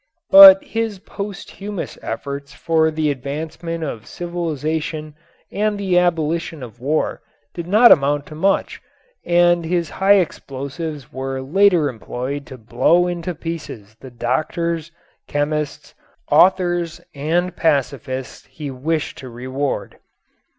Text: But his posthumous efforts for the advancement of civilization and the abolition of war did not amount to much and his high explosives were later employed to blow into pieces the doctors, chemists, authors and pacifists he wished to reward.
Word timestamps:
But 0.31 0.63
his 0.63 0.97
posthumous 0.97 1.95
efforts 2.01 2.53
for 2.53 2.89
the 2.89 3.11
advancement 3.11 3.83
of 3.83 4.07
civilization 4.07 5.13
and 5.51 5.77
the 5.77 5.99
abolition 5.99 6.63
of 6.63 6.79
war 6.79 7.21
did 7.53 7.67
not 7.67 7.91
amount 7.91 8.25
to 8.25 8.33
much 8.33 8.81
and 9.23 9.63
his 9.63 9.91
high 9.91 10.15
explosives 10.15 11.13
were 11.13 11.39
later 11.39 11.87
employed 11.87 12.47
to 12.47 12.57
blow 12.57 13.05
into 13.05 13.35
pieces 13.35 13.95
the 13.99 14.09
doctors, 14.09 14.91
chemists, 15.27 15.93
authors 16.31 16.99
and 17.13 17.55
pacifists 17.55 18.47
he 18.47 18.71
wished 18.71 19.19
to 19.19 19.29
reward. 19.29 19.99